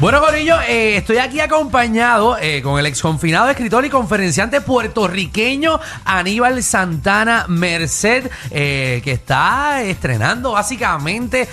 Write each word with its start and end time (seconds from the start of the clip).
Bueno, 0.00 0.22
Corillo, 0.22 0.58
eh, 0.62 0.96
estoy 0.96 1.18
aquí 1.18 1.40
acompañado 1.40 2.38
eh, 2.40 2.62
con 2.62 2.78
el 2.78 2.86
exconfinado 2.86 3.50
escritor 3.50 3.84
y 3.84 3.90
conferenciante 3.90 4.62
puertorriqueño 4.62 5.78
Aníbal 6.06 6.62
Santana 6.62 7.44
Merced, 7.48 8.30
eh, 8.50 9.02
que 9.04 9.12
está 9.12 9.82
estrenando 9.82 10.52
básicamente 10.52 11.46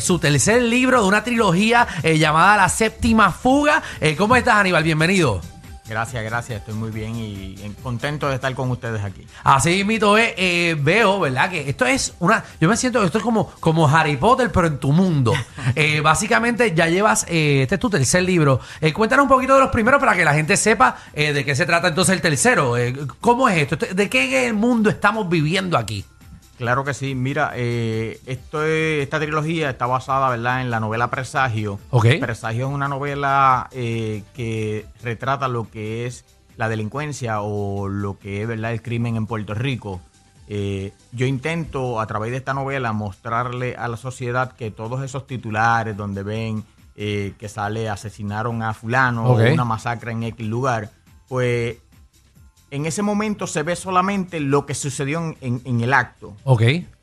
su 0.00 0.18
tercer 0.18 0.62
libro 0.62 1.02
de 1.02 1.08
una 1.08 1.22
trilogía 1.22 1.86
llamada 2.02 2.56
La 2.56 2.68
Séptima 2.70 3.32
Fuga. 3.32 3.82
¿Cómo 4.16 4.34
estás, 4.34 4.56
Aníbal? 4.56 4.82
Bienvenido. 4.82 5.59
Gracias, 5.90 6.22
gracias. 6.22 6.60
Estoy 6.60 6.74
muy 6.74 6.92
bien 6.92 7.16
y 7.16 7.56
en- 7.62 7.74
contento 7.74 8.28
de 8.28 8.36
estar 8.36 8.54
con 8.54 8.70
ustedes 8.70 9.02
aquí. 9.02 9.26
Así 9.42 9.82
mito 9.82 10.16
es, 10.16 10.32
eh, 10.36 10.76
veo, 10.80 11.18
¿verdad? 11.18 11.50
Que 11.50 11.68
esto 11.68 11.84
es 11.84 12.14
una. 12.20 12.44
Yo 12.60 12.68
me 12.68 12.76
siento 12.76 13.00
que 13.00 13.06
esto 13.06 13.18
es 13.18 13.24
como, 13.24 13.50
como 13.58 13.88
Harry 13.88 14.16
Potter, 14.16 14.52
pero 14.52 14.68
en 14.68 14.78
tu 14.78 14.92
mundo. 14.92 15.32
Eh, 15.74 16.00
básicamente, 16.00 16.74
ya 16.74 16.86
llevas. 16.86 17.24
eh, 17.28 17.62
este 17.62 17.74
es 17.74 17.80
tu 17.80 17.90
tercer 17.90 18.22
libro. 18.22 18.60
Eh, 18.80 18.92
cuéntanos 18.92 19.24
un 19.24 19.28
poquito 19.28 19.54
de 19.54 19.60
los 19.60 19.70
primeros 19.70 19.98
para 20.00 20.14
que 20.16 20.24
la 20.24 20.32
gente 20.34 20.56
sepa 20.56 20.96
eh, 21.12 21.32
de 21.32 21.44
qué 21.44 21.54
se 21.56 21.66
trata 21.66 21.88
entonces 21.88 22.14
el 22.14 22.20
tercero. 22.22 22.76
Eh, 22.76 22.94
¿Cómo 23.20 23.48
es 23.48 23.58
esto? 23.70 23.76
¿De 23.94 24.08
qué 24.08 24.52
mundo 24.52 24.90
estamos 24.90 25.28
viviendo 25.28 25.76
aquí? 25.76 26.04
Claro 26.60 26.84
que 26.84 26.92
sí. 26.92 27.14
Mira, 27.14 27.52
eh, 27.54 28.20
esto 28.26 28.62
es- 28.62 29.02
esta 29.02 29.18
trilogía 29.18 29.70
está 29.70 29.86
basada, 29.86 30.28
¿verdad?, 30.28 30.60
en 30.60 30.70
la 30.70 30.78
novela 30.78 31.08
Presagio. 31.08 31.78
Ok. 31.88 32.06
Presagio 32.20 32.68
es 32.68 32.72
una 32.74 32.86
novela 32.86 33.68
eh, 33.72 34.22
que 34.34 34.84
retrata 35.02 35.48
lo 35.48 35.70
que 35.70 36.04
es 36.06 36.26
la 36.58 36.68
delincuencia 36.68 37.40
o 37.40 37.88
lo 37.88 38.18
que 38.18 38.42
es, 38.42 38.46
¿verdad?, 38.48 38.72
el 38.72 38.82
crimen 38.82 39.16
en 39.16 39.26
Puerto 39.26 39.54
Rico. 39.54 40.02
Eh, 40.48 40.92
yo 41.12 41.24
intento 41.24 41.98
a 41.98 42.06
través 42.06 42.30
de 42.30 42.36
esta 42.36 42.52
novela 42.52 42.92
mostrarle 42.92 43.76
a 43.76 43.88
la 43.88 43.96
sociedad 43.96 44.52
que 44.52 44.70
todos 44.70 45.02
esos 45.02 45.26
titulares 45.26 45.96
donde 45.96 46.22
ven 46.22 46.62
eh, 46.96 47.32
que 47.38 47.48
sale 47.48 47.88
asesinaron 47.88 48.62
a 48.62 48.74
fulano 48.74 49.24
o 49.30 49.36
una 49.54 49.64
masacre 49.64 50.12
en 50.12 50.24
X 50.24 50.46
lugar, 50.46 50.90
pues 51.28 51.76
en 52.70 52.86
ese 52.86 53.02
momento 53.02 53.46
se 53.46 53.62
ve 53.62 53.74
solamente 53.76 54.40
lo 54.40 54.66
que 54.66 54.74
sucedió 54.74 55.18
en, 55.20 55.36
en- 55.40 55.60
en 55.64 55.80
el 55.80 55.92
acto, 55.92 56.36
Ok, 56.44 56.62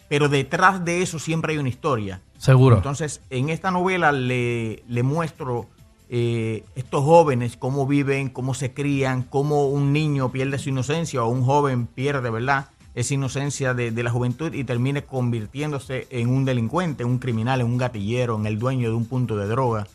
pero 0.10 0.30
detrás 0.30 0.84
de 0.86 1.02
eso 1.02 1.20
siempre 1.20 1.54
hay 1.54 1.60
una 1.60 1.70
historia. 1.70 2.22
seguro. 2.38 2.78
Entonces, 2.78 3.22
en 3.30 3.50
esta 3.50 3.72
novela 3.72 4.12
le, 4.12 4.84
le 4.88 5.04
muestro 5.04 5.68
eh, 6.10 6.64
estos 6.76 7.04
jóvenes, 7.04 7.58
cómo 7.58 7.86
viven, 7.86 8.30
cómo 8.30 8.54
se 8.54 8.74
crían, 8.74 9.24
cómo 9.24 9.68
un 9.68 9.92
niño 9.92 10.32
pierde 10.32 10.58
su 10.60 10.70
inocencia 10.70 11.24
o 11.24 11.28
un 11.30 11.44
joven 11.44 11.86
pierde, 11.88 12.30
¿verdad? 12.30 12.70
Esa 12.96 13.14
inocencia 13.14 13.74
de, 13.74 13.92
de 13.92 14.04
la 14.04 14.10
juventud 14.12 14.54
y 14.54 14.64
termine 14.64 15.04
convirtiéndose 15.04 16.08
en 16.10 16.30
un 16.30 16.46
delincuente, 16.46 17.04
un 17.04 17.20
criminal, 17.20 17.60
en 17.62 17.68
un 17.68 17.78
gatillero, 17.78 18.38
en 18.38 18.46
el 18.46 18.58
dueño 18.58 18.90
de 18.90 18.96
un 18.96 19.06
punto 19.06 19.36
de 19.38 19.48
droga. 19.48 19.86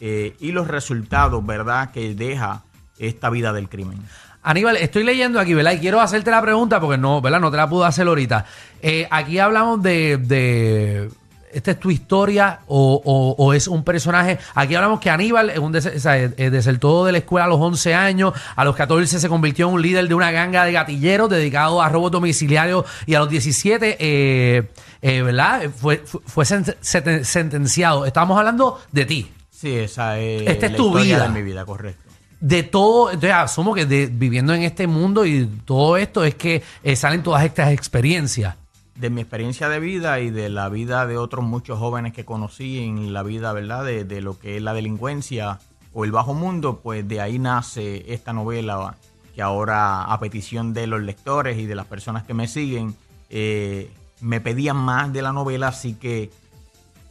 eh, 0.00 0.36
y 0.40 0.52
los 0.52 0.68
resultados, 0.68 1.44
¿verdad?, 1.46 1.90
que 1.92 2.14
deja 2.14 2.64
esta 2.98 3.30
vida 3.30 3.52
del 3.52 3.68
crimen. 3.68 3.98
Aníbal, 4.42 4.76
estoy 4.76 5.04
leyendo 5.04 5.38
aquí, 5.38 5.54
¿verdad? 5.54 5.72
Y 5.72 5.78
quiero 5.78 6.00
hacerte 6.00 6.30
la 6.30 6.42
pregunta 6.42 6.80
porque 6.80 6.98
no, 6.98 7.20
¿verdad? 7.20 7.40
No 7.40 7.50
te 7.50 7.56
la 7.56 7.68
pude 7.68 7.86
hacer 7.86 8.06
ahorita. 8.08 8.44
Eh, 8.82 9.06
aquí 9.10 9.38
hablamos 9.38 9.82
de, 9.82 10.16
de- 10.18 11.10
¿Esta 11.52 11.72
es 11.72 11.78
tu 11.80 11.90
historia 11.90 12.60
o, 12.66 13.00
o- 13.04 13.34
o 13.44 13.52
es 13.52 13.68
un 13.68 13.84
personaje? 13.84 14.38
Aquí 14.54 14.74
hablamos 14.74 15.00
que 15.00 15.10
Aníbal 15.10 15.50
es 15.50 15.58
un 15.58 15.70
des- 15.70 15.84
o 15.84 16.00
sea, 16.00 16.16
eh, 16.16 16.28
desertó 16.50 17.04
de 17.04 17.12
la 17.12 17.18
escuela 17.18 17.44
a 17.44 17.48
los 17.48 17.60
11 17.60 17.94
años, 17.94 18.32
a 18.56 18.64
los 18.64 18.74
14 18.74 19.20
se 19.20 19.28
convirtió 19.28 19.68
en 19.68 19.74
un 19.74 19.82
líder 19.82 20.08
de 20.08 20.14
una 20.14 20.30
ganga 20.30 20.64
de 20.64 20.72
gatilleros 20.72 21.28
dedicado 21.28 21.82
a 21.82 21.90
robos 21.90 22.10
domiciliarios 22.10 22.86
y 23.04 23.14
a 23.14 23.18
los 23.18 23.28
17, 23.28 23.98
eh, 24.00 24.62
eh, 25.02 25.22
¿verdad? 25.22 25.68
Fue, 25.76 26.02
fue, 26.24 26.46
sentenciado. 26.46 28.06
Estamos 28.06 28.38
hablando 28.38 28.80
de 28.90 29.04
ti. 29.04 29.30
Sí, 29.50 29.76
esa 29.76 30.18
es, 30.18 30.42
Esta 30.48 30.66
es 30.66 30.72
la 30.72 30.76
tu 30.78 30.98
vida. 30.98 31.22
de 31.24 31.28
mi 31.28 31.42
vida, 31.42 31.64
correcto. 31.66 32.01
De 32.42 32.64
todo, 32.64 33.12
entonces 33.12 33.32
asumo 33.32 33.72
que 33.72 33.84
viviendo 33.84 34.52
en 34.52 34.62
este 34.62 34.88
mundo 34.88 35.24
y 35.24 35.46
todo 35.64 35.96
esto 35.96 36.24
es 36.24 36.34
que 36.34 36.60
eh, 36.82 36.96
salen 36.96 37.22
todas 37.22 37.44
estas 37.44 37.70
experiencias. 37.70 38.56
De 38.96 39.10
mi 39.10 39.20
experiencia 39.20 39.68
de 39.68 39.78
vida 39.78 40.18
y 40.18 40.30
de 40.30 40.48
la 40.48 40.68
vida 40.68 41.06
de 41.06 41.16
otros 41.16 41.44
muchos 41.44 41.78
jóvenes 41.78 42.12
que 42.12 42.24
conocí 42.24 42.80
en 42.80 43.12
la 43.12 43.22
vida, 43.22 43.52
¿verdad? 43.52 43.84
De, 43.84 44.04
de 44.04 44.20
lo 44.20 44.38
que 44.40 44.56
es 44.56 44.62
la 44.62 44.74
delincuencia 44.74 45.60
o 45.92 46.04
el 46.04 46.10
bajo 46.10 46.34
mundo, 46.34 46.80
pues 46.82 47.06
de 47.06 47.20
ahí 47.20 47.38
nace 47.38 48.12
esta 48.12 48.32
novela 48.32 48.96
que 49.36 49.40
ahora 49.40 50.02
a 50.02 50.18
petición 50.18 50.74
de 50.74 50.88
los 50.88 51.00
lectores 51.00 51.58
y 51.58 51.66
de 51.66 51.76
las 51.76 51.86
personas 51.86 52.24
que 52.24 52.34
me 52.34 52.48
siguen, 52.48 52.96
eh, 53.30 53.88
me 54.20 54.40
pedían 54.40 54.76
más 54.76 55.12
de 55.12 55.22
la 55.22 55.32
novela, 55.32 55.68
así 55.68 55.94
que 55.94 56.30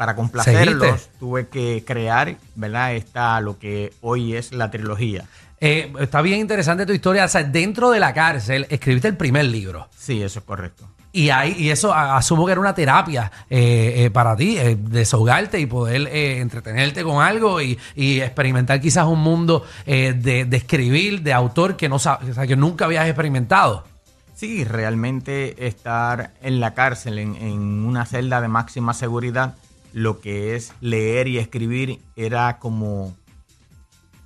para 0.02 0.16
complacerlos 0.16 0.82
Seguiste. 0.88 1.12
tuve 1.20 1.48
que 1.48 1.84
crear, 1.86 2.36
¿verdad? 2.56 2.96
Esta, 2.96 3.40
lo 3.40 3.60
que 3.60 3.94
hoy 4.02 4.34
es 4.36 4.52
la 4.52 4.72
trilogía. 4.72 5.26
Eh, 5.60 5.94
está 6.00 6.24
bien 6.24 6.40
interesante 6.40 6.88
tu 6.88 6.92
historia. 6.92 7.26
O 7.26 7.28
sea, 7.28 7.44
dentro 7.44 7.92
de 7.92 8.00
la 8.00 8.12
cárcel 8.12 8.66
escribiste 8.72 9.10
el 9.10 9.16
primer 9.16 9.46
libro. 9.46 9.90
Sí, 9.96 10.24
eso 10.24 10.40
es 10.40 10.46
correcto. 10.46 10.88
Y, 11.12 11.30
ahí, 11.30 11.56
y 11.56 11.70
eso 11.70 11.94
a- 11.94 12.18
asumo 12.18 12.48
que 12.48 12.54
era 12.54 12.62
una 12.62 12.74
terapia 12.74 13.32
eh, 13.48 14.06
eh, 14.06 14.10
para 14.10 14.36
ti, 14.36 14.58
eh, 14.58 14.76
desahogarte 14.76 15.60
y 15.60 15.68
poder 15.68 16.08
entretenerte 16.12 17.04
con 17.04 17.22
algo 17.24 17.62
y, 17.62 17.78
y 17.96 18.22
experimentar 18.22 18.82
quizás 18.82 19.06
un 19.06 19.20
mundo 19.20 19.64
de, 19.86 20.14
de 20.50 20.58
escribir, 20.58 21.22
de 21.22 21.32
autor 21.32 21.78
que, 21.78 21.88
no 21.90 21.98
o 21.98 22.00
sea, 22.00 22.18
que 22.48 22.56
nunca 22.56 22.86
habías 22.86 23.06
experimentado. 23.06 23.84
Sí, 24.34 24.64
realmente 24.64 25.68
estar 25.68 26.32
en 26.42 26.60
la 26.60 26.74
cárcel, 26.74 27.20
en, 27.20 27.36
en 27.36 27.86
una 27.86 28.08
celda 28.08 28.42
de 28.42 28.48
máxima 28.48 28.96
seguridad, 28.96 29.54
lo 29.94 30.20
que 30.20 30.56
es 30.56 30.74
leer 30.82 31.28
y 31.28 31.38
escribir 31.38 32.00
era 32.16 32.60
como 32.60 33.16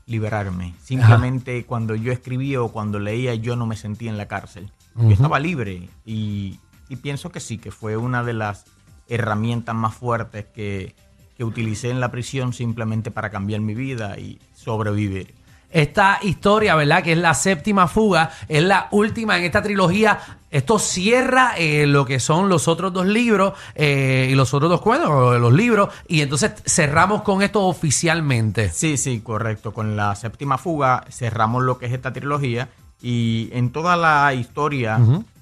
liberarme. 0.06 0.76
Simplemente 0.84 1.66
cuando 1.66 1.96
yo 1.96 2.12
escribía 2.12 2.62
o 2.62 2.72
cuando 2.72 3.00
leía 3.00 3.36
yo 3.36 3.56
no 3.56 3.66
me 3.66 3.76
sentía 3.76 4.10
en 4.10 4.18
la 4.18 4.28
cárcel. 4.28 4.72
Yo 4.96 5.10
estaba 5.10 5.40
libre 5.40 5.90
y, 6.06 6.60
y 6.88 6.96
pienso 6.96 7.30
que 7.30 7.42
sí, 7.42 7.58
que 7.58 7.72
fue 7.72 7.98
una 7.98 8.24
de 8.24 8.34
las 8.34 8.66
herramientas 9.10 9.76
más 9.76 9.94
fuertes 9.94 10.46
que, 10.46 10.96
que 11.38 11.44
utilicé 11.44 11.90
en 11.90 12.00
la 12.00 12.12
prisión 12.12 12.54
simplemente 12.54 13.12
para 13.12 13.30
cambiar 13.30 13.62
mi 13.62 13.76
vida 13.76 14.18
y 14.18 14.40
sobrevivir. 14.54 15.34
Esta 15.70 16.20
historia, 16.22 16.76
¿verdad? 16.76 17.04
Que 17.04 17.12
es 17.12 17.18
la 17.18 17.34
séptima 17.34 17.88
fuga, 17.88 18.32
es 18.48 18.64
la 18.64 18.88
última 18.92 19.38
en 19.38 19.44
esta 19.44 19.62
trilogía. 19.62 20.20
Esto 20.56 20.80
cierra 20.80 21.56
eh, 21.58 21.86
lo 21.86 22.06
que 22.06 22.22
son 22.22 22.48
los 22.48 22.70
otros 22.70 22.94
dos 22.94 23.06
libros 23.06 23.52
eh, 23.76 24.30
y 24.32 24.36
los 24.36 24.54
otros 24.54 24.72
dos 24.72 24.80
cuentos, 24.80 25.38
los 25.38 25.52
libros, 25.52 25.90
y 26.08 26.22
entonces 26.22 26.54
cerramos 26.66 27.24
con 27.24 27.42
esto 27.42 27.64
oficialmente. 27.64 28.70
Sí, 28.70 28.96
sí, 28.96 29.20
correcto. 29.20 29.74
Con 29.74 29.98
la 29.98 30.16
séptima 30.16 30.58
fuga 30.58 31.04
cerramos 31.12 31.62
lo 31.62 31.78
que 31.78 31.88
es 31.88 31.92
esta 31.92 32.14
trilogía 32.14 32.70
y 33.02 33.50
en 33.52 33.72
toda 33.72 33.98
la 33.98 34.34
historia 34.34 34.98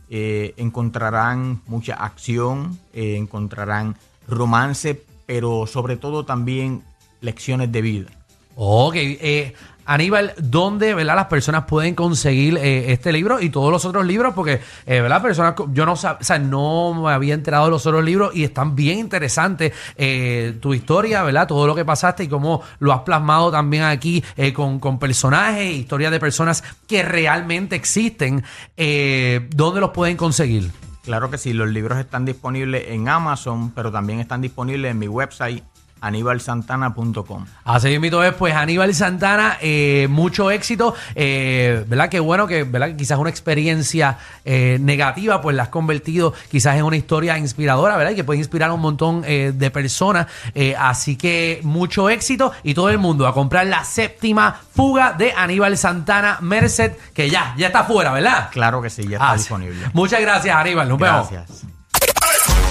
eh, 0.09 0.55
encontrarán 0.57 1.61
mucha 1.67 1.93
acción, 1.93 2.79
encontrarán 2.91 3.95
romance, 4.27 4.99
pero 5.27 5.67
sobre 5.67 5.95
todo 5.95 6.25
también 6.25 6.81
lecciones 7.21 7.71
de 7.71 7.81
vida. 7.83 8.09
Ok, 8.55 8.95
eh, 8.95 9.53
Aníbal, 9.85 10.33
¿dónde 10.37 10.93
¿verdad? 10.93 11.15
las 11.15 11.25
personas 11.25 11.65
pueden 11.65 11.93
conseguir 11.95 12.57
eh, 12.57 12.91
este 12.91 13.11
libro 13.11 13.41
y 13.41 13.49
todos 13.49 13.71
los 13.71 13.83
otros 13.83 14.05
libros? 14.05 14.33
Porque, 14.33 14.61
eh, 14.85 15.01
¿verdad? 15.01 15.21
Personas, 15.21 15.55
yo 15.73 15.85
no 15.85 15.93
o 15.93 16.39
no 16.39 16.93
me 16.93 17.11
había 17.11 17.33
enterado 17.33 17.65
de 17.65 17.71
los 17.71 17.85
otros 17.85 18.03
libros 18.03 18.33
y 18.33 18.43
están 18.43 18.75
bien 18.75 18.99
interesantes 18.99 19.73
eh, 19.97 20.57
tu 20.61 20.73
historia, 20.73 21.23
¿verdad? 21.23 21.47
Todo 21.47 21.67
lo 21.67 21.75
que 21.75 21.83
pasaste 21.83 22.23
y 22.23 22.27
cómo 22.27 22.61
lo 22.79 22.93
has 22.93 23.01
plasmado 23.01 23.51
también 23.51 23.83
aquí 23.83 24.23
eh, 24.37 24.53
con, 24.53 24.79
con 24.79 24.99
personajes, 24.99 25.75
historias 25.75 26.11
de 26.11 26.19
personas 26.19 26.63
que 26.87 27.03
realmente 27.03 27.75
existen. 27.75 28.43
¿Dónde 28.75 29.81
los 29.81 29.91
pueden 29.91 30.15
conseguir? 30.17 30.71
Claro 31.03 31.29
que 31.29 31.37
sí, 31.37 31.51
los 31.51 31.67
libros 31.67 31.99
están 31.99 32.23
disponibles 32.23 32.85
en 32.87 33.09
Amazon, 33.09 33.71
pero 33.71 33.91
también 33.91 34.21
están 34.21 34.39
disponibles 34.39 34.91
en 34.91 34.99
mi 34.99 35.09
website 35.09 35.63
anibalsantana.com. 36.03 37.45
Así 37.63 37.99
mismo 37.99 38.23
es, 38.23 38.33
pues 38.33 38.53
Aníbal 38.53 38.93
Santana, 38.93 39.57
eh, 39.61 40.07
mucho 40.09 40.51
éxito, 40.51 40.93
eh, 41.15 41.83
¿verdad? 41.87 42.09
Qué 42.09 42.19
bueno 42.19 42.45
que, 42.47 42.63
¿verdad? 42.63 42.89
Que 42.89 42.97
quizás 42.97 43.17
una 43.17 43.29
experiencia 43.29 44.17
eh, 44.45 44.77
negativa, 44.81 45.41
pues 45.41 45.55
la 45.55 45.63
has 45.63 45.69
convertido 45.69 46.33
quizás 46.51 46.75
en 46.75 46.83
una 46.83 46.97
historia 46.97 47.37
inspiradora, 47.37 47.95
¿verdad? 47.97 48.11
Y 48.11 48.15
que 48.15 48.23
puede 48.23 48.39
inspirar 48.39 48.69
a 48.69 48.73
un 48.73 48.81
montón 48.81 49.23
eh, 49.25 49.53
de 49.55 49.71
personas. 49.71 50.27
Eh, 50.53 50.75
así 50.77 51.15
que 51.15 51.61
mucho 51.63 52.09
éxito 52.09 52.51
y 52.63 52.73
todo 52.73 52.89
el 52.89 52.97
mundo 52.97 53.27
a 53.27 53.33
comprar 53.33 53.67
la 53.67 53.83
séptima 53.83 54.59
fuga 54.75 55.13
de 55.13 55.33
Aníbal 55.33 55.77
Santana 55.77 56.37
Merced, 56.41 56.93
que 57.13 57.29
ya, 57.29 57.53
ya 57.57 57.67
está 57.67 57.83
fuera, 57.83 58.11
¿verdad? 58.11 58.49
Claro 58.51 58.81
que 58.81 58.89
sí, 58.89 59.07
ya 59.07 59.17
está 59.17 59.33
disponible. 59.33 59.87
Muchas 59.93 60.21
gracias, 60.21 60.55
Aníbal. 60.55 60.89
Nos 60.89 60.99
vemos. 60.99 61.31
Gracias. 61.31 61.65